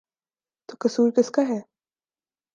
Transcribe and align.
تو 0.69 0.75
قصور 0.79 1.11
کس 1.11 1.29
کا 1.31 1.41
ہے؟ 1.49 1.59